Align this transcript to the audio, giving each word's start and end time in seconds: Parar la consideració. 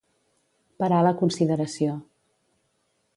Parar 0.83 1.01
la 1.07 1.13
consideració. 1.19 1.99